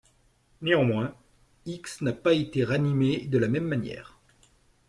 [0.63, 1.13] Néanmoins,
[1.67, 4.19] X n'a pas été ranimé de la même manière.